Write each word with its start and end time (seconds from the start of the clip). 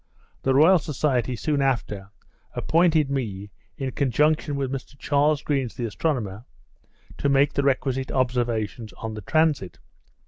The 0.41 0.55
Royal 0.55 0.79
Society, 0.79 1.35
soon 1.35 1.61
after, 1.61 2.09
appointed 2.55 3.11
me, 3.11 3.51
in 3.77 3.91
conjunction 3.91 4.55
with 4.55 4.71
Mr 4.71 4.97
Charles 4.97 5.43
Green 5.43 5.69
the 5.77 5.85
astronomer, 5.85 6.43
to 7.19 7.29
make 7.29 7.53
the 7.53 7.61
requisite 7.61 8.11
observations 8.11 8.93
on 8.93 9.13
the 9.13 9.21
transit. 9.21 9.77